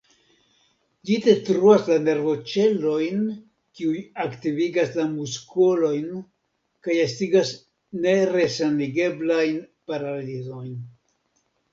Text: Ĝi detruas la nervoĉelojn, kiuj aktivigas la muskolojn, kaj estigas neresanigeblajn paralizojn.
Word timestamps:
Ĝi 1.09 1.15
detruas 1.25 1.83
la 1.89 1.97
nervoĉelojn, 2.05 3.21
kiuj 3.79 3.99
aktivigas 4.23 4.97
la 5.01 5.05
muskolojn, 5.11 6.09
kaj 6.89 6.97
estigas 7.05 7.53
neresanigeblajn 8.07 9.61
paralizojn. 9.93 10.75